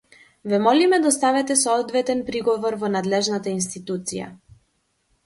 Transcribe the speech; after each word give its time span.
Ве 0.49 0.57
молиме 0.65 0.97
доставете 1.07 1.53
соодветен 1.63 2.19
приговор 2.29 2.73
во 2.85 2.89
надлежната 2.95 3.49
институција. 3.57 4.27